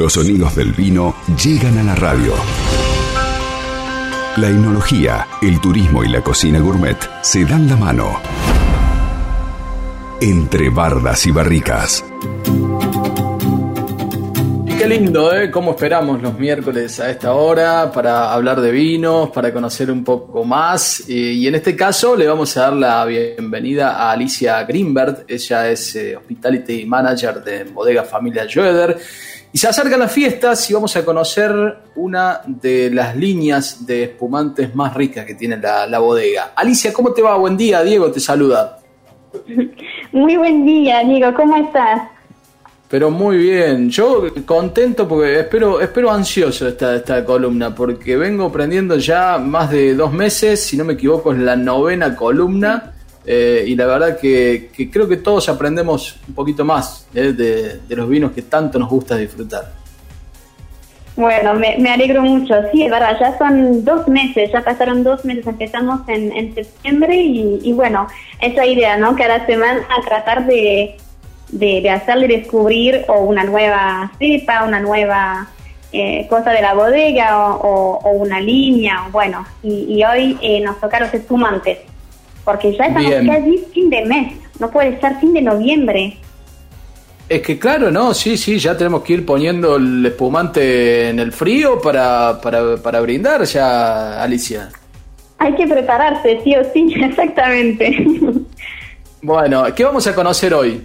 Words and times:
Los 0.00 0.14
sonidos 0.14 0.56
del 0.56 0.72
vino 0.72 1.14
llegan 1.44 1.76
a 1.76 1.82
la 1.82 1.94
radio. 1.94 2.32
La 4.38 4.48
enología, 4.48 5.26
el 5.42 5.60
turismo 5.60 6.02
y 6.02 6.08
la 6.08 6.22
cocina 6.22 6.58
gourmet 6.58 6.96
se 7.20 7.44
dan 7.44 7.68
la 7.68 7.76
mano. 7.76 8.18
Entre 10.22 10.70
bardas 10.70 11.26
y 11.26 11.32
barricas. 11.32 12.02
Y 14.64 14.72
qué 14.72 14.88
lindo, 14.88 15.34
¿eh? 15.34 15.50
Cómo 15.50 15.72
esperamos 15.72 16.22
los 16.22 16.38
miércoles 16.38 16.98
a 16.98 17.10
esta 17.10 17.34
hora 17.34 17.92
para 17.92 18.32
hablar 18.32 18.62
de 18.62 18.70
vinos, 18.70 19.28
para 19.28 19.52
conocer 19.52 19.90
un 19.90 20.02
poco 20.02 20.44
más. 20.44 21.06
Y 21.10 21.46
en 21.46 21.56
este 21.56 21.76
caso 21.76 22.16
le 22.16 22.26
vamos 22.26 22.56
a 22.56 22.62
dar 22.62 22.72
la 22.72 23.04
bienvenida 23.04 23.98
a 23.98 24.12
Alicia 24.12 24.62
Greenberg. 24.62 25.26
Ella 25.28 25.68
es 25.68 25.94
eh, 25.94 26.16
Hospitality 26.16 26.86
Manager 26.86 27.44
de 27.44 27.64
Bodega 27.64 28.04
Familia 28.04 28.46
Joeder 28.50 28.98
y 29.52 29.58
se 29.58 29.68
acercan 29.68 29.98
las 29.98 30.12
fiestas 30.12 30.70
y 30.70 30.74
vamos 30.74 30.94
a 30.96 31.04
conocer 31.04 31.52
una 31.96 32.40
de 32.46 32.90
las 32.90 33.16
líneas 33.16 33.84
de 33.84 34.04
espumantes 34.04 34.74
más 34.74 34.94
ricas 34.94 35.24
que 35.24 35.34
tiene 35.34 35.56
la, 35.56 35.98
bodega. 35.98 36.52
Alicia, 36.54 36.92
¿cómo 36.92 37.12
te 37.12 37.20
va? 37.20 37.36
Buen 37.36 37.56
día, 37.56 37.82
Diego 37.82 38.10
te 38.10 38.20
saluda. 38.20 38.78
Muy 40.12 40.36
buen 40.36 40.64
día, 40.64 41.02
Diego, 41.04 41.34
¿cómo 41.34 41.56
estás? 41.56 42.02
Pero 42.88 43.08
muy 43.08 43.36
bien, 43.36 43.88
yo 43.88 44.24
contento 44.44 45.06
porque 45.06 45.38
espero, 45.38 45.80
espero 45.80 46.10
ansioso 46.10 46.66
esta, 46.66 46.96
esta 46.96 47.24
columna, 47.24 47.72
porque 47.72 48.16
vengo 48.16 48.46
aprendiendo 48.46 48.96
ya 48.96 49.38
más 49.38 49.70
de 49.70 49.94
dos 49.94 50.12
meses, 50.12 50.60
si 50.60 50.76
no 50.76 50.84
me 50.84 50.94
equivoco 50.94 51.32
es 51.32 51.38
la 51.38 51.54
novena 51.54 52.16
columna, 52.16 52.94
eh, 53.26 53.64
y 53.66 53.74
la 53.76 53.86
verdad 53.86 54.18
que, 54.18 54.70
creo 54.90 55.06
que 55.06 55.18
todos 55.18 55.48
aprendemos 55.48 56.16
un 56.26 56.34
poquito 56.34 56.64
más 56.64 57.06
eh, 57.14 57.32
de, 57.32 57.96
los 57.96 58.08
vinos 58.08 58.32
que 58.32 58.42
tanto 58.42 58.78
nos 58.78 58.88
gusta 58.88 59.16
disfrutar. 59.16 59.72
Bueno, 61.16 61.54
me, 61.54 61.90
alegro 61.90 62.22
mucho. 62.22 62.54
Sí, 62.72 62.84
es 62.84 62.90
verdad, 62.90 63.18
ya 63.20 63.36
son 63.36 63.84
dos 63.84 64.08
meses, 64.08 64.50
ya 64.52 64.62
pasaron 64.62 65.04
dos 65.04 65.22
meses, 65.24 65.46
empezamos 65.46 66.00
en, 66.08 66.54
septiembre 66.54 67.14
y, 67.14 67.72
bueno, 67.74 68.06
esa 68.40 68.64
idea, 68.64 68.96
¿no? 68.96 69.14
Cada 69.16 69.44
semana 69.44 69.82
tratar 70.06 70.46
de, 70.46 70.96
de, 71.48 71.90
hacerle 71.90 72.26
descubrir 72.26 73.04
o 73.08 73.20
una 73.20 73.44
nueva 73.44 74.12
cepa, 74.18 74.64
una 74.64 74.80
nueva 74.80 75.50
eh, 75.92 76.26
cosa 76.30 76.52
de 76.52 76.62
la 76.62 76.72
bodega 76.72 77.48
o, 77.48 78.10
una 78.12 78.40
línea, 78.40 79.08
bueno, 79.12 79.44
y, 79.62 80.02
hoy 80.04 80.38
nos 80.62 80.80
toca 80.80 81.00
los 81.00 81.12
espumantes 81.12 81.89
porque 82.50 82.76
ya 82.76 82.86
estamos 82.86 83.12
casi 83.26 83.58
fin 83.72 83.90
de 83.90 84.04
mes, 84.06 84.32
no 84.58 84.68
puede 84.72 85.00
ser 85.00 85.14
fin 85.20 85.32
de 85.32 85.42
noviembre. 85.42 86.16
Es 87.28 87.42
que 87.42 87.60
claro, 87.60 87.92
no, 87.92 88.12
sí, 88.12 88.36
sí, 88.36 88.58
ya 88.58 88.76
tenemos 88.76 89.02
que 89.02 89.12
ir 89.12 89.24
poniendo 89.24 89.76
el 89.76 90.04
espumante 90.04 91.10
en 91.10 91.20
el 91.20 91.30
frío 91.30 91.80
para, 91.80 92.40
para, 92.40 92.76
para 92.78 93.00
brindar 93.00 93.44
ya, 93.44 94.20
Alicia. 94.20 94.68
Hay 95.38 95.54
que 95.54 95.64
prepararse, 95.64 96.40
sí 96.42 96.56
o 96.56 96.64
sí, 96.72 96.92
exactamente. 97.00 98.04
Bueno, 99.22 99.64
¿qué 99.76 99.84
vamos 99.84 100.08
a 100.08 100.14
conocer 100.14 100.52
hoy? 100.52 100.84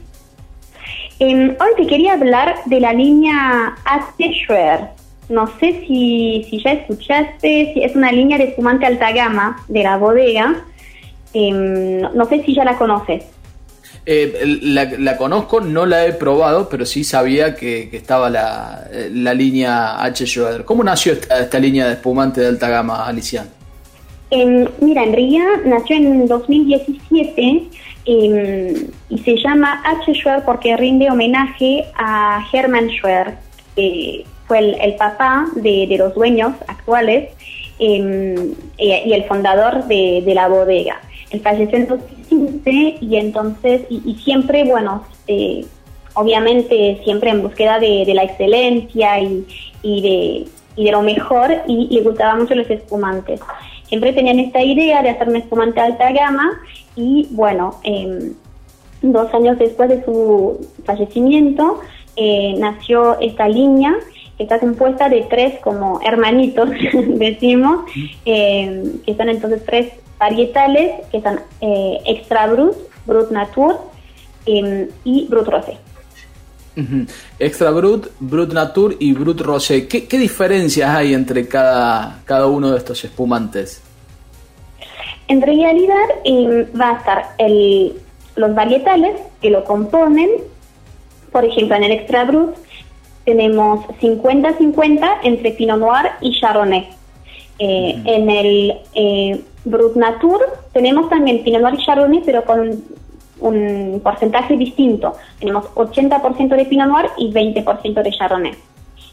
Hoy 1.20 1.56
te 1.78 1.88
quería 1.88 2.14
hablar 2.14 2.58
de 2.66 2.80
la 2.80 2.94
línea 2.94 3.76
Schwer. 4.20 4.82
No 5.30 5.48
sé 5.60 5.84
si, 5.88 6.46
si 6.48 6.62
ya 6.64 6.74
escuchaste, 6.74 7.72
si 7.74 7.84
es 7.84 7.96
una 7.96 8.12
línea 8.12 8.38
de 8.38 8.50
espumante 8.50 8.86
alta 8.86 9.12
gama 9.12 9.64
de 9.68 9.82
la 9.82 9.98
bodega 9.98 10.64
Em, 11.38 12.00
no, 12.00 12.26
sé 12.30 12.42
si 12.46 12.56
ya 12.56 12.64
la 12.64 12.78
conoces. 12.78 13.26
Eh, 14.06 14.58
la, 14.62 15.18
conozco, 15.18 15.60
no 15.60 15.86
la 15.86 16.06
he 16.06 16.14
probado, 16.14 16.70
pero 16.70 16.86
sí 16.86 17.04
sabía 17.04 17.56
que, 17.56 17.90
estaba 17.92 18.30
la, 18.30 18.88
línea 19.34 20.02
H. 20.02 20.26
Schroeder. 20.26 20.64
¿Cómo 20.64 20.82
nació 20.82 21.12
esta, 21.12 21.60
línea 21.60 21.88
de 21.88 21.94
espumante 21.96 22.40
de 22.40 22.48
alta 22.48 22.70
gama, 22.70 23.06
Alicia? 23.06 23.48
mira, 24.82 25.04
en 25.04 25.14
realidad 25.14 25.46
nació 25.66 25.98
en 25.98 26.28
2017 26.28 27.64
em, 28.06 28.88
y 29.10 29.18
se 29.20 29.38
llama 29.38 29.82
H. 29.84 30.14
Schroeder 30.14 30.44
porque 30.46 30.78
rinde 30.78 31.12
homenaje 31.12 31.84
a 31.96 32.46
Hermann 32.52 32.90
Schroeder, 32.92 33.36
que 33.76 34.26
fue 34.48 34.60
el, 34.60 34.96
papá 34.96 35.48
de, 35.56 35.94
los 35.98 36.14
dueños 36.16 36.54
actuales 36.68 37.30
em, 37.80 38.54
y, 38.78 39.12
el 39.12 39.26
fundador 39.26 39.84
de 39.86 40.32
la 40.34 40.48
bodega. 40.48 41.02
Él 41.32 41.42
falleció 41.42 41.78
en 41.78 41.88
2015 41.88 42.98
y 43.02 43.16
entonces, 43.16 43.82
y, 43.90 44.16
siempre, 44.24 44.64
bueno, 44.64 45.04
eh, 45.28 45.66
obviamente 46.14 47.02
siempre 47.04 47.32
en 47.32 47.42
búsqueda 47.42 47.80
de, 47.80 48.12
la 48.14 48.24
excelencia 48.24 49.20
y, 49.20 49.46
de, 49.84 50.48
de 50.82 50.92
lo 50.92 51.02
mejor 51.02 51.52
y 51.68 51.88
le 51.90 52.02
gustaban 52.02 52.40
mucho 52.40 52.56
los 52.56 52.70
espumantes. 52.70 53.42
Siempre 53.88 54.14
tenían 54.14 54.40
esta 54.40 54.62
idea 54.62 55.04
de 55.04 55.10
hacer 55.10 55.30
un 55.30 55.36
espumante 55.36 55.80
de 55.80 55.86
alta 55.88 56.12
gama 56.12 56.60
y 56.96 57.28
bueno, 57.32 57.80
em, 57.84 58.34
dos 59.02 59.34
años 59.34 59.60
después 59.60 59.90
de 59.90 60.04
su 60.04 60.68
fallecimiento 60.86 61.82
eh, 62.16 62.56
nació 62.58 63.20
esta 63.20 63.48
línea 63.48 63.94
que 64.38 64.44
está 64.44 64.60
compuesta 64.60 65.08
de 65.08 65.22
tres 65.30 65.60
como 65.62 66.02
hermanitos, 66.02 66.70
decimos, 67.08 67.86
em, 68.26 69.00
que 69.06 69.16
son 69.16 69.30
entonces 69.30 69.64
tres 69.66 69.94
varietales 70.20 71.02
que 71.12 71.22
son 71.22 71.40
eh, 71.62 71.98
Extra 72.06 72.48
Brut, 72.48 72.76
Brut 73.06 73.32
Natur 73.32 73.80
em, 74.46 74.88
y 75.04 75.28
Brut 75.28 75.48
Rosé. 75.48 75.78
Extra 77.40 77.72
Brut, 77.72 78.08
Brut 78.20 78.52
Natur 78.52 78.96
y 79.00 79.14
Brut 79.14 79.42
Rosé. 79.42 79.88
¿Qué, 79.88 80.18
diferencias 80.18 80.90
hay 80.90 81.14
entre 81.14 81.48
cada, 81.48 82.20
cada 82.26 82.48
uno 82.48 82.72
de 82.72 82.78
estos 82.78 83.04
espumantes? 83.04 83.82
En 85.28 85.42
realidad 85.42 86.06
em, 86.24 86.66
va 86.80 86.92
a 86.92 86.98
estar 86.98 87.26
el, 87.38 87.94
los 88.36 88.54
varietales 88.54 89.20
que 89.42 89.50
lo 89.50 89.64
componen. 89.64 90.30
Por 91.32 91.46
ejemplo, 91.46 91.76
en 91.76 91.84
el 91.84 91.92
Extra 91.92 92.26
Brut 92.26 92.56
tenemos 93.26 93.86
50-50 94.02 95.18
entre 95.24 95.52
Pinot 95.52 95.80
Noir 95.80 96.12
y 96.22 96.40
Chardonnay. 96.40 96.90
Eh, 97.58 98.02
en 98.06 98.30
el 98.30 98.78
eh, 98.94 99.42
Brut 99.66 99.96
Natur 99.96 100.42
tenemos 100.72 101.10
también 101.10 101.44
Pinot 101.44 101.62
Noir 101.62 101.76
y 101.76 101.86
Chardonnay, 101.86 102.22
pero 102.26 102.46
con 102.46 102.84
un 103.40 104.02
porcentaje 104.04 104.56
distinto. 104.56 105.14
Tenemos 105.40 105.66
80% 105.76 106.56
de 106.56 106.66
Pinot 106.66 106.88
Noir 106.88 107.10
y 107.18 107.32
20% 107.32 108.02
de 108.02 108.12
Chardonnay. 108.12 108.54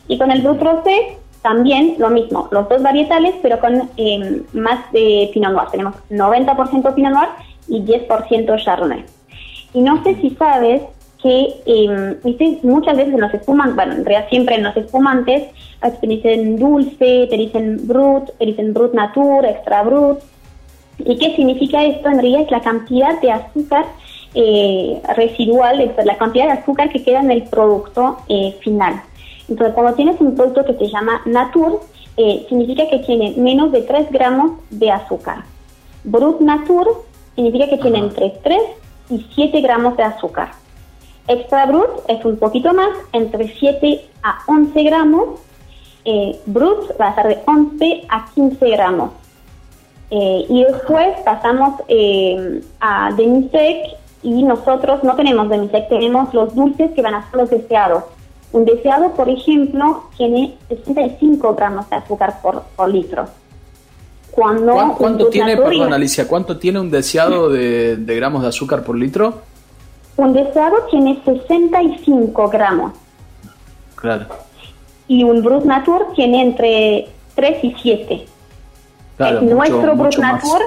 Y 0.08 0.18
con 0.18 0.30
el 0.30 0.42
Brut 0.42 0.62
Rosé 0.62 1.18
también 1.42 1.96
lo 1.98 2.10
mismo, 2.10 2.48
los 2.52 2.68
dos 2.68 2.82
varietales, 2.82 3.34
pero 3.42 3.58
con 3.58 3.90
em, 3.96 4.42
más 4.52 4.92
de 4.92 5.30
Pinot 5.32 5.52
Noir. 5.52 5.68
Tenemos 5.70 5.94
90% 6.10 6.94
Pinot 6.94 7.12
Noir 7.12 7.28
y 7.68 7.82
10% 7.82 8.64
Chardonnay. 8.64 9.04
Y 9.74 9.80
no 9.80 10.02
sé 10.04 10.14
si 10.16 10.30
sabes 10.30 10.82
que 11.22 11.62
eh, 11.66 12.58
muchas 12.62 12.96
veces 12.96 13.14
en 13.14 13.20
los 13.20 13.32
espumantes, 13.32 13.76
bueno, 13.76 13.92
en 13.92 14.04
realidad 14.04 14.28
siempre 14.28 14.56
en 14.56 14.64
los 14.64 14.76
espumantes, 14.76 15.50
te 16.00 16.06
dicen 16.06 16.56
dulce, 16.58 17.26
te 17.28 17.36
dicen 17.36 17.86
brut, 17.86 18.30
te 18.38 18.46
dicen 18.46 18.74
brut 18.74 18.92
natur, 18.92 19.44
extra 19.44 19.82
brut. 19.82 20.18
¿Y 20.98 21.16
qué 21.18 21.34
significa 21.36 21.84
esto? 21.84 22.08
En 22.08 22.14
realidad 22.14 22.42
es 22.42 22.50
la 22.50 22.60
cantidad 22.60 23.20
de 23.20 23.30
azúcar 23.30 23.86
eh, 24.34 25.00
residual, 25.16 25.94
la 26.04 26.16
cantidad 26.16 26.46
de 26.46 26.52
azúcar 26.52 26.90
que 26.90 27.02
queda 27.02 27.20
en 27.20 27.30
el 27.30 27.42
producto 27.44 28.18
eh, 28.28 28.56
final. 28.60 29.02
Entonces, 29.48 29.74
cuando 29.74 29.94
tienes 29.94 30.20
un 30.20 30.34
producto 30.34 30.64
que 30.64 30.74
se 30.74 30.90
llama 30.90 31.22
natur, 31.26 31.80
eh, 32.16 32.46
significa 32.48 32.88
que 32.88 33.00
tiene 33.00 33.34
menos 33.36 33.72
de 33.72 33.82
3 33.82 34.10
gramos 34.10 34.52
de 34.70 34.90
azúcar. 34.90 35.44
Brut 36.04 36.40
natur 36.40 37.04
significa 37.34 37.68
que 37.68 37.78
tiene 37.78 37.98
entre 37.98 38.30
3 38.42 38.60
y 39.10 39.26
7 39.34 39.60
gramos 39.60 39.96
de 39.96 40.02
azúcar. 40.04 40.52
Extra 41.28 41.66
Brut 41.66 41.90
es 42.08 42.24
un 42.24 42.36
poquito 42.36 42.74
más, 42.74 42.90
entre 43.12 43.48
7 43.48 44.04
a 44.22 44.38
11 44.46 44.82
gramos. 44.82 45.40
Eh, 46.04 46.40
brut 46.46 46.90
va 47.00 47.08
a 47.08 47.14
ser 47.14 47.28
de 47.28 47.38
11 47.46 48.06
a 48.08 48.26
15 48.34 48.70
gramos. 48.70 49.10
Eh, 50.14 50.44
y 50.46 50.64
después 50.64 51.08
pasamos 51.24 51.80
eh, 51.88 52.60
a 52.80 53.10
Demisec 53.16 53.96
y 54.22 54.42
nosotros 54.42 55.02
no 55.02 55.16
tenemos 55.16 55.48
Demisec, 55.48 55.88
tenemos 55.88 56.34
los 56.34 56.54
dulces 56.54 56.90
que 56.92 57.00
van 57.00 57.14
a 57.14 57.30
ser 57.30 57.40
los 57.40 57.48
deseados. 57.48 58.04
Un 58.52 58.66
deseado, 58.66 59.12
por 59.14 59.30
ejemplo, 59.30 60.04
tiene 60.18 60.54
65 60.68 61.54
gramos 61.54 61.88
de 61.88 61.96
azúcar 61.96 62.42
por, 62.42 62.90
litro. 62.90 63.24
Cuando 64.30 64.74
¿Cuánto, 64.98 65.28
tiene, 65.28 65.56
perdón 65.56 65.94
Alicia, 65.94 66.28
cuánto 66.28 66.58
tiene 66.58 66.78
un 66.78 66.90
deseado 66.90 67.48
de 67.48 67.96
gramos 68.14 68.42
de 68.42 68.48
azúcar 68.48 68.82
por 68.82 68.98
litro? 68.98 69.40
Un 70.18 70.34
deseado 70.34 70.76
tiene 70.90 71.18
65 71.24 72.48
gramos. 72.48 72.92
Claro. 73.94 74.26
Y 75.08 75.24
un 75.24 75.42
Brut 75.42 75.64
Natur 75.64 76.08
tiene 76.14 76.42
entre 76.42 77.08
3 77.34 77.64
y 77.64 77.74
7. 77.82 78.26
Claro, 79.28 79.40
eh, 79.40 79.54
nuestro 79.54 79.94
Brut 79.94 80.18
Natur, 80.18 80.62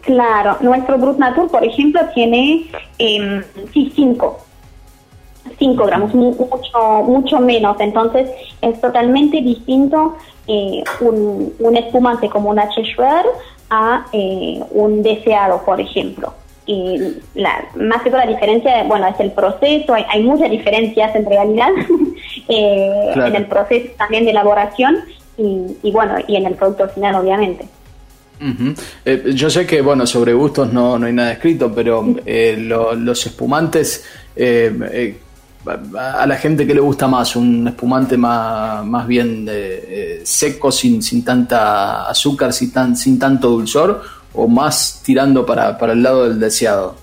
claro, 0.00 0.56
nuestro 0.60 0.98
Brut 0.98 1.18
Natur, 1.18 1.50
por 1.50 1.64
ejemplo, 1.64 2.00
tiene 2.14 2.70
eh, 2.98 3.42
sí, 3.72 3.92
5. 3.94 4.38
5 5.58 5.86
gramos, 5.86 6.14
mucho, 6.14 7.02
mucho 7.04 7.38
menos. 7.40 7.76
Entonces 7.80 8.30
es 8.60 8.80
totalmente 8.80 9.40
distinto 9.40 10.16
eh, 10.46 10.82
un, 11.00 11.54
un, 11.58 11.76
espumante 11.76 12.28
como 12.28 12.50
un 12.50 12.58
H. 12.58 12.82
a 13.70 14.06
eh, 14.12 14.60
un 14.72 15.02
deseado, 15.02 15.62
por 15.64 15.80
ejemplo. 15.80 16.32
Y 16.66 16.98
la, 17.34 17.64
más 17.74 18.02
que 18.02 18.10
toda 18.10 18.24
la 18.24 18.30
diferencia, 18.30 18.84
bueno, 18.84 19.06
es 19.06 19.18
el 19.18 19.32
proceso, 19.32 19.94
hay, 19.94 20.22
muchas 20.22 20.50
diferencias 20.50 21.14
en 21.16 21.26
realidad 21.26 21.70
eh, 22.48 23.12
en 23.16 23.34
el 23.34 23.46
proceso 23.46 23.90
también 23.96 24.24
de 24.24 24.30
elaboración 24.30 24.98
y, 25.40 25.88
y 25.88 25.90
bueno, 25.90 26.16
y 26.28 26.36
en 26.36 26.46
el 26.46 26.54
producto 26.54 26.88
final, 26.88 27.14
obviamente. 27.16 27.66
Eh, 29.04 29.32
yo 29.34 29.50
sé 29.50 29.66
que, 29.66 29.82
bueno, 29.82 30.06
sobre 30.06 30.32
gustos 30.32 30.72
no, 30.72 30.98
no 30.98 31.06
hay 31.06 31.12
nada 31.12 31.32
escrito, 31.32 31.72
pero 31.74 32.14
eh, 32.24 32.56
los 32.58 33.26
espumantes, 33.26 34.04
eh, 34.34 35.18
a 35.98 36.26
la 36.26 36.36
gente 36.36 36.66
que 36.66 36.74
le 36.74 36.80
gusta 36.80 37.06
más, 37.06 37.36
un 37.36 37.68
espumante 37.68 38.16
más, 38.16 38.84
más 38.86 39.06
bien 39.06 39.46
seco, 40.24 40.72
sin, 40.72 41.02
sin 41.02 41.22
tanta 41.22 42.08
azúcar, 42.08 42.52
sin, 42.52 42.72
tan, 42.72 42.96
sin 42.96 43.18
tanto 43.18 43.50
dulzor, 43.50 44.02
o 44.32 44.48
más 44.48 45.02
tirando 45.04 45.44
para, 45.44 45.76
para 45.76 45.92
el 45.92 46.02
lado 46.02 46.28
del 46.28 46.40
deseado. 46.40 46.94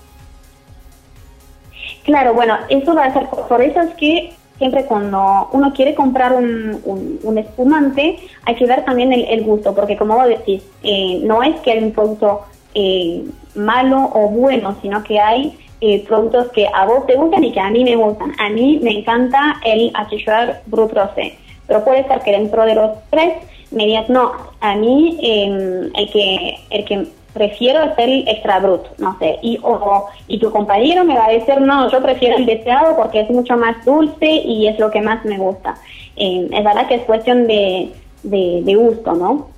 Claro, 2.04 2.34
bueno, 2.34 2.56
eso 2.68 2.94
va 2.94 3.04
a 3.04 3.12
ser, 3.12 3.28
por 3.28 3.62
eso 3.62 3.80
es 3.80 3.94
que 3.94 4.32
siempre 4.58 4.84
cuando 4.84 5.48
uno 5.52 5.72
quiere 5.72 5.94
comprar 5.94 6.32
un, 6.32 6.80
un, 7.22 7.38
espumante, 7.38 8.18
hay 8.44 8.54
que 8.56 8.66
ver 8.66 8.84
también 8.84 9.12
el, 9.12 9.42
gusto, 9.42 9.74
porque 9.74 9.96
como 9.96 10.16
vos 10.16 10.28
decís, 10.28 10.62
eh, 10.82 11.20
no 11.22 11.42
es 11.42 11.58
que 11.60 11.72
hay 11.72 11.82
un 11.82 11.92
producto 11.92 12.42
eh, 12.74 13.24
malo 13.54 14.10
o 14.12 14.28
bueno, 14.28 14.76
sino 14.82 15.02
que 15.04 15.20
hay 15.20 15.56
eh, 15.80 16.04
productos 16.06 16.48
que 16.48 16.66
a 16.66 16.84
vos 16.86 17.06
te 17.06 17.14
gustan 17.14 17.44
y 17.44 17.52
que 17.52 17.60
a 17.60 17.70
mí 17.70 17.84
me 17.84 17.96
gustan. 17.96 18.32
A 18.38 18.50
mí 18.50 18.80
me 18.82 18.98
encanta 18.98 19.60
el 19.64 19.92
Achichuar 19.94 20.62
Brut 20.66 20.92
Rosé, 20.92 21.38
pero 21.66 21.84
puede 21.84 22.06
ser 22.08 22.20
que 22.20 22.32
dentro 22.32 22.64
de 22.64 22.74
los 22.74 22.90
tres 23.10 23.34
me 23.70 23.86
digas, 23.86 24.08
no, 24.08 24.32
a 24.60 24.74
mí 24.74 25.18
em, 25.22 25.90
el 25.94 26.10
que 26.10 26.56
el 26.70 26.84
que 26.84 27.06
prefiero 27.38 27.80
hacer 27.80 28.08
el 28.08 28.28
extra 28.28 28.58
brut, 28.58 28.82
no 28.98 29.16
sé, 29.18 29.38
y, 29.42 29.58
o, 29.62 30.06
y 30.26 30.38
tu 30.38 30.50
compañero 30.50 31.04
me 31.04 31.14
va 31.14 31.26
a 31.26 31.30
decir, 31.30 31.60
no, 31.60 31.90
yo 31.90 32.02
prefiero 32.02 32.36
el 32.36 32.46
deseado 32.46 32.96
porque 32.96 33.20
es 33.20 33.30
mucho 33.30 33.56
más 33.56 33.84
dulce 33.84 34.26
y 34.26 34.66
es 34.66 34.78
lo 34.78 34.90
que 34.90 35.00
más 35.00 35.24
me 35.24 35.38
gusta. 35.38 35.76
Eh, 36.16 36.48
es 36.50 36.64
verdad 36.64 36.88
que 36.88 36.96
es 36.96 37.02
cuestión 37.02 37.46
de, 37.46 37.92
de, 38.24 38.74
gusto, 38.74 39.14
¿no? 39.14 39.50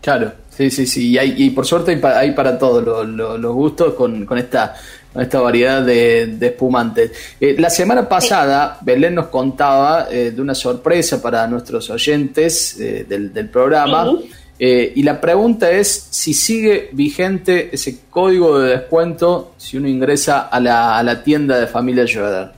Claro, 0.00 0.32
sí, 0.50 0.70
sí, 0.70 0.86
sí, 0.86 1.10
y, 1.12 1.18
hay, 1.18 1.34
y 1.36 1.50
por 1.50 1.64
suerte 1.64 2.00
hay 2.04 2.32
para, 2.32 2.58
todos 2.58 3.06
los 3.06 3.54
gustos 3.54 3.94
con, 3.94 4.26
con 4.26 4.38
esta 4.38 4.74
esta 5.14 5.40
variedad 5.40 5.82
de, 5.82 6.38
espumantes. 6.40 7.12
Eh, 7.38 7.54
la 7.58 7.68
semana 7.68 8.08
pasada, 8.08 8.78
Belén 8.80 9.14
nos 9.14 9.26
contaba 9.26 10.08
eh, 10.10 10.30
de 10.30 10.40
una 10.40 10.54
sorpresa 10.54 11.20
para 11.20 11.46
nuestros 11.46 11.90
oyentes 11.90 12.78
del, 12.78 13.30
del, 13.30 13.48
programa. 13.50 14.10
Eh, 14.64 14.92
y 14.94 15.02
la 15.02 15.20
pregunta 15.20 15.72
es 15.72 15.88
si 16.12 16.34
sigue 16.34 16.90
vigente 16.92 17.70
ese 17.72 18.08
código 18.08 18.60
de 18.60 18.76
descuento 18.76 19.54
si 19.56 19.76
uno 19.76 19.88
ingresa 19.88 20.42
a 20.42 20.60
la, 20.60 20.96
a 20.96 21.02
la 21.02 21.24
tienda 21.24 21.58
de 21.58 21.66
familia 21.66 22.06
Schroeder. 22.06 22.52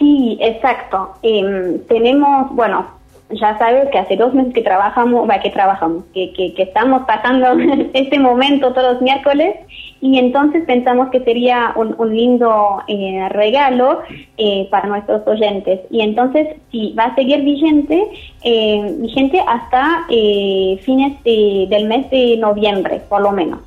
Sí, 0.00 0.36
exacto. 0.40 1.14
Em, 1.22 1.78
tenemos, 1.86 2.50
bueno, 2.56 2.88
ya 3.30 3.58
sabes 3.58 3.88
que 3.90 3.98
hace 3.98 4.16
dos 4.16 4.34
meses 4.34 4.54
que 4.54 4.62
trabajamos, 4.62 5.28
que 5.42 5.50
trabajamos, 5.50 6.04
que, 6.14 6.32
que, 6.32 6.62
estamos 6.62 7.02
pasando 7.06 7.56
este 7.92 8.18
momento 8.18 8.72
todos 8.72 8.94
los 8.94 9.02
miércoles 9.02 9.56
y 10.00 10.18
entonces 10.18 10.64
pensamos 10.64 11.10
que 11.10 11.20
sería 11.20 11.72
un, 11.74 11.96
lindo 12.14 12.82
eh, 12.86 13.28
regalo 13.30 14.02
eh, 14.36 14.68
para 14.70 14.86
nuestros 14.86 15.26
oyentes. 15.26 15.80
Y 15.90 16.02
entonces 16.02 16.56
sí, 16.70 16.94
va 16.96 17.04
a 17.04 17.14
seguir 17.16 17.42
vigente, 17.42 18.06
eh, 18.44 18.94
vigente 18.98 19.42
hasta 19.46 20.06
fines 20.06 21.22
del 21.24 21.86
mes 21.88 22.08
de 22.10 22.36
noviembre, 22.36 23.00
por 23.08 23.22
lo 23.22 23.32
menos. 23.32 23.60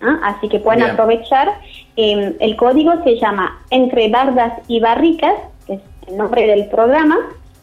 ¿Ah? 0.00 0.20
Así 0.24 0.48
que 0.48 0.60
pueden 0.60 0.84
aprovechar. 0.84 1.48
el 1.96 2.56
código 2.56 2.92
se 3.02 3.18
llama 3.18 3.58
Entre 3.70 4.08
Bardas 4.10 4.52
y 4.68 4.78
Barricas, 4.78 5.34
que 5.66 5.74
es 5.74 5.80
el 6.06 6.18
nombre 6.18 6.46
del 6.46 6.66
programa 6.66 7.16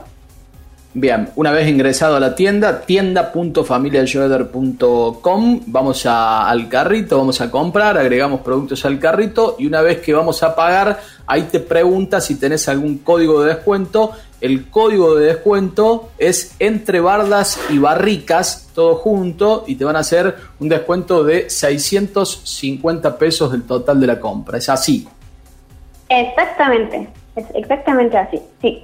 Bien, 0.92 1.28
una 1.36 1.52
vez 1.52 1.68
ingresado 1.68 2.16
a 2.16 2.20
la 2.20 2.34
tienda, 2.34 2.80
tienda.familiaschroeder.com, 2.80 5.60
vamos 5.66 6.04
al 6.04 6.68
carrito, 6.68 7.16
vamos 7.16 7.40
a 7.40 7.48
comprar, 7.48 7.96
agregamos 7.96 8.40
productos 8.40 8.84
al 8.84 8.98
carrito 8.98 9.54
y 9.56 9.68
una 9.68 9.82
vez 9.82 10.00
que 10.00 10.12
vamos 10.12 10.42
a 10.42 10.56
pagar, 10.56 10.98
ahí 11.28 11.42
te 11.42 11.60
pregunta 11.60 12.20
si 12.20 12.40
tenés 12.40 12.68
algún 12.68 12.98
código 12.98 13.44
de 13.44 13.54
descuento. 13.54 14.10
El 14.40 14.70
código 14.70 15.14
de 15.16 15.26
descuento 15.26 16.10
es 16.18 16.54
entre 16.58 17.00
bardas 17.00 17.60
y 17.68 17.78
barricas, 17.78 18.70
todo 18.74 18.96
junto, 18.96 19.64
y 19.66 19.74
te 19.74 19.84
van 19.84 19.96
a 19.96 20.00
hacer 20.00 20.34
un 20.58 20.68
descuento 20.68 21.24
de 21.24 21.50
650 21.50 23.18
pesos 23.18 23.52
del 23.52 23.64
total 23.64 24.00
de 24.00 24.06
la 24.06 24.18
compra. 24.18 24.58
Es 24.58 24.68
así. 24.68 25.06
Exactamente, 26.08 27.08
es 27.36 27.44
exactamente 27.54 28.16
así, 28.16 28.40
sí. 28.62 28.82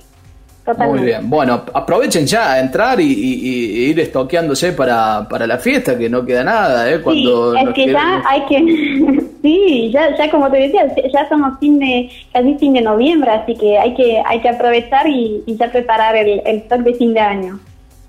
Muy 0.74 1.00
bien. 1.00 1.30
Bueno, 1.30 1.62
aprovechen 1.72 2.26
ya 2.26 2.54
a 2.54 2.60
entrar 2.60 3.00
y, 3.00 3.06
ir 3.06 4.00
estoqueándose 4.00 4.72
para, 4.72 5.26
para 5.28 5.46
la 5.46 5.58
fiesta, 5.58 5.96
que 5.96 6.08
no 6.08 6.24
queda 6.24 6.42
nada, 6.42 6.90
¿eh? 6.90 7.00
Cuando 7.00 7.52
sí, 7.52 7.58
es 7.60 7.74
que 7.74 7.92
ya 7.92 8.22
hay 8.26 8.40
que... 8.46 9.22
sí, 9.42 9.90
ya, 9.92 10.16
ya 10.16 10.30
como 10.30 10.50
te 10.50 10.58
decía, 10.58 10.92
ya 11.12 11.28
somos 11.28 11.58
fin 11.60 11.78
de, 11.78 12.10
casi 12.32 12.56
fin 12.56 12.72
de 12.72 12.80
noviembre, 12.80 13.30
así 13.30 13.54
que 13.54 13.78
hay 13.78 13.94
que, 13.94 14.20
hay 14.24 14.40
que 14.40 14.48
aprovechar 14.48 15.06
y, 15.06 15.44
ya 15.46 15.70
preparar 15.70 16.16
el, 16.16 16.42
el 16.44 16.56
stock 16.56 16.80
de 16.80 16.94
fin 16.94 17.14
de 17.14 17.20
año. 17.20 17.60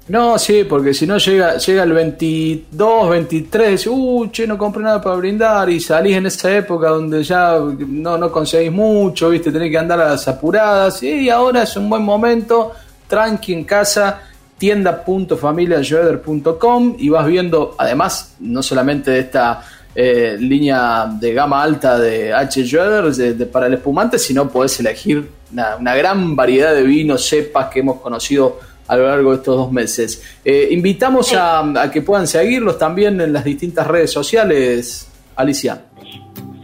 No, 0.10 0.38
sí, 0.40 0.64
porque 0.64 0.94
si 0.94 1.06
no 1.06 1.18
llega, 1.18 1.58
llega 1.58 1.84
el 1.84 1.92
22, 1.92 3.10
23, 3.10 3.88
uh, 3.88 4.30
che, 4.32 4.48
no 4.48 4.58
compré 4.58 4.82
nada 4.82 5.02
para 5.02 5.18
brindar 5.18 5.70
y 5.70 5.82
salís 5.82 6.16
en 6.16 6.28
esa 6.28 6.56
época 6.56 6.88
donde 6.90 7.24
ya 7.24 7.60
no, 7.60 8.18
no 8.18 8.32
conseguís 8.32 8.72
mucho, 8.72 9.30
viste, 9.30 9.52
tenés 9.52 9.70
que 9.70 9.78
andar 9.78 10.00
a 10.00 10.12
las 10.12 10.26
apuradas 10.30 11.04
y 11.04 11.30
ahora 11.30 11.64
es 11.64 11.76
un 11.76 11.90
buen 11.90 12.04
momento, 12.04 12.72
tranqui 13.06 13.52
en 13.52 13.66
casa, 13.66 14.22
tienda.familiajoeder.com 14.58 16.96
y 16.98 17.10
vas 17.10 17.28
viendo, 17.28 17.76
además, 17.78 18.36
no 18.40 18.64
solamente 18.64 19.12
de 19.12 19.20
esta 19.20 19.62
eh, 19.94 20.38
línea 20.40 21.08
de 21.20 21.34
gama 21.34 21.62
alta 21.62 22.00
de 22.00 22.34
H. 22.34 22.66
Joeder 22.66 23.52
para 23.52 23.68
el 23.68 23.74
espumante, 23.74 24.18
sino 24.18 24.48
podés 24.48 24.80
elegir 24.80 25.30
una, 25.52 25.76
una 25.76 25.94
gran 25.96 26.34
variedad 26.34 26.74
de 26.74 26.84
vinos, 26.84 27.28
cepas 27.28 27.68
que 27.68 27.82
hemos 27.82 28.00
conocido 28.00 28.58
a 28.88 28.96
lo 28.96 29.08
largo 29.08 29.32
de 29.32 29.38
estos 29.38 29.58
dos 29.58 29.72
meses. 29.72 30.24
Eh, 30.44 30.70
invitamos 30.72 31.34
a, 31.34 31.90
que 31.92 32.02
puedan 32.02 32.28
seguirlos 32.28 32.78
también 32.78 33.20
en 33.22 33.34
las 33.34 33.44
distintas 33.44 33.88
redes 33.88 34.12
sociales, 34.12 35.10
Alicia. 35.36 35.82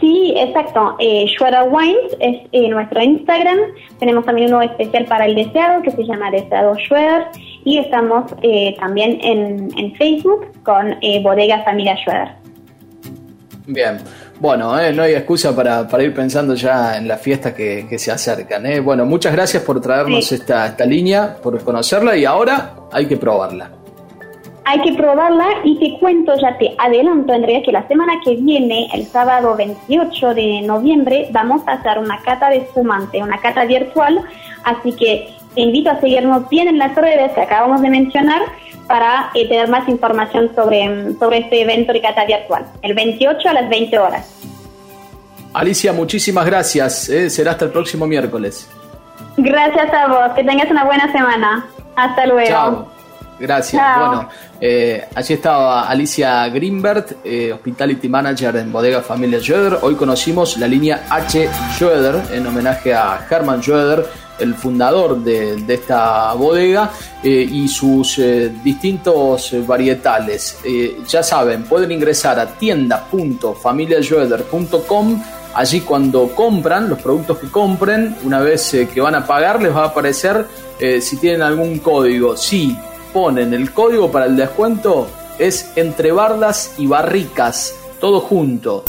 Sí, 0.03 0.33
exacto. 0.35 0.97
Eh, 0.99 1.25
Wines 1.71 2.17
es 2.19 2.41
eh, 2.51 2.67
nuestro 2.67 3.01
Instagram. 3.01 3.57
Tenemos 3.99 4.25
también 4.25 4.49
uno 4.49 4.61
especial 4.61 5.05
para 5.05 5.25
el 5.25 5.33
deseado 5.33 5.81
que 5.81 5.91
se 5.91 6.03
llama 6.03 6.29
Deseado 6.29 6.75
Schroeder. 6.75 7.27
Y 7.63 7.77
estamos 7.77 8.29
eh, 8.41 8.75
también 8.81 9.17
en, 9.21 9.69
en, 9.77 9.95
Facebook 9.95 10.47
con 10.63 10.97
Bodega 11.23 11.63
Familia 11.63 11.95
Schroeder. 11.95 12.29
Bien. 13.65 13.99
Bueno, 14.43 14.77
eh, 14.77 14.91
no 14.91 15.03
hay 15.03 15.13
excusa 15.13 15.55
para, 15.55 15.88
ir 16.03 16.13
pensando 16.13 16.53
ya 16.53 16.97
en 16.97 17.07
las 17.07 17.21
fiestas 17.21 17.53
que, 17.53 17.97
se 17.97 18.12
acercan. 18.12 18.65
Eh. 18.65 18.81
Bueno, 18.81 19.05
muchas 19.05 19.31
gracias 19.31 19.63
por 19.63 19.79
traernos 19.79 20.29
esta, 20.33 20.67
esta 20.67 20.85
línea, 20.85 21.38
por 21.41 21.63
conocerla 21.63 22.17
y 22.17 22.25
ahora 22.25 22.73
hay 22.91 23.05
que 23.05 23.15
probarla. 23.15 23.71
Hay 24.65 24.81
que 24.81 24.91
probarla 24.95 25.47
y 25.63 25.79
te 25.79 25.97
cuento, 25.97 26.33
ya 26.35 26.57
te 26.57 26.75
adelanto, 26.77 27.31
Andrea, 27.31 27.62
que 27.63 27.71
la 27.71 27.88
semana 27.88 28.19
que 28.21 28.35
viene, 28.35 28.89
el 28.93 29.05
sábado 29.05 29.55
28 29.55 30.33
de 30.33 30.62
noviembre, 30.63 31.29
vamos 31.31 31.62
a 31.65 31.75
hacer 31.75 31.97
una 31.97 32.21
cata 32.21 32.50
de 32.50 32.57
espumante, 32.57 33.23
una 33.23 33.39
cata 33.39 33.63
virtual, 33.63 34.25
así 34.65 34.91
que 34.91 35.29
te 35.55 35.62
invito 35.62 35.89
a 35.89 36.01
seguirnos 36.01 36.50
bien 36.50 36.67
en 36.67 36.79
las 36.79 36.93
redes 36.95 37.31
que 37.31 37.39
acabamos 37.39 37.81
de 37.81 37.89
mencionar 37.89 38.41
para 38.87 39.31
eh, 39.33 39.47
tener 39.47 39.69
más 39.69 39.87
información 39.87 40.51
sobre, 40.55 41.13
sobre 41.19 41.39
este 41.39 41.61
evento 41.61 41.93
de 41.93 42.01
cata 42.01 42.25
virtual, 42.25 42.65
el 42.81 42.93
28 42.93 43.49
a 43.49 43.53
las 43.53 43.69
20 43.69 43.99
horas. 43.99 44.43
Alicia, 45.53 45.93
muchísimas 45.93 46.45
gracias. 46.45 47.09
Eh. 47.09 47.29
Será 47.29 47.51
hasta 47.51 47.65
el 47.65 47.71
próximo 47.71 48.07
miércoles. 48.07 48.67
Gracias 49.37 49.93
a 49.93 50.07
vos. 50.07 50.33
Que 50.35 50.43
tengas 50.43 50.69
una 50.69 50.83
buena 50.83 51.11
semana. 51.11 51.65
Hasta 51.95 52.25
luego. 52.25 52.47
Chao. 52.47 52.93
Gracias. 53.39 53.97
Bueno, 53.97 54.29
eh, 54.61 55.05
allí 55.13 55.33
estaba 55.33 55.87
Alicia 55.87 56.47
Greenberg, 56.49 57.17
eh, 57.23 57.51
Hospitality 57.51 58.07
Manager 58.07 58.55
en 58.55 58.71
Bodega 58.71 59.01
Familia 59.01 59.39
Schroeder. 59.39 59.79
Hoy 59.81 59.95
conocimos 59.95 60.57
la 60.57 60.67
línea 60.67 61.05
H. 61.09 61.49
Schroeder 61.73 62.21
en 62.31 62.47
homenaje 62.47 62.93
a 62.93 63.25
Hermann 63.29 63.61
Schroeder 63.61 64.05
el 64.39 64.55
fundador 64.55 65.23
de, 65.23 65.63
esta 65.67 66.33
bodega 66.33 66.91
y 67.23 67.67
sus 67.67 68.19
distintos 68.63 69.53
varietales. 69.65 70.57
ya 71.07 71.23
saben, 71.23 71.63
pueden 71.63 71.91
ingresar 71.91 72.39
a 72.39 72.47
tienda.familiajoeder.com 72.47 75.23
Allí 75.55 75.81
cuando 75.81 76.33
compran, 76.33 76.89
los 76.89 76.99
productos 76.99 77.37
que 77.37 77.47
compren, 77.47 78.15
una 78.23 78.39
vez 78.39 78.75
que 78.91 79.01
van 79.01 79.13
a 79.13 79.27
pagar, 79.27 79.61
les 79.61 79.71
va 79.75 79.83
a 79.83 79.89
aparecer 79.89 80.47
si 80.99 81.17
tienen 81.17 81.43
algún 81.43 81.77
código. 81.77 82.35
Si 82.35 82.75
ponen 83.13 83.53
el 83.53 83.71
código 83.71 84.11
para 84.11 84.25
el 84.25 84.35
descuento, 84.35 85.07
es 85.37 85.71
entre 85.75 86.11
bardas 86.11 86.75
y 86.77 86.87
barricas, 86.87 87.75
todo 87.99 88.21
junto. 88.21 88.85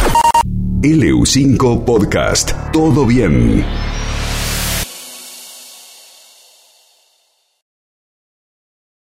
LU5 0.82 1.84
Podcast, 1.84 2.52
todo 2.72 3.06
bien. 3.06 3.64